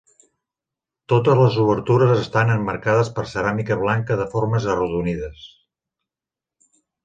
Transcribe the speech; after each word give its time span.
Totes 1.13 1.37
les 1.39 1.57
obertures 1.63 2.15
estan 2.15 2.53
emmarcades 2.55 3.13
per 3.19 3.27
ceràmica 3.35 3.79
blanca 3.85 4.19
de 4.25 4.29
formes 4.35 4.69
arrodonides. 4.77 5.49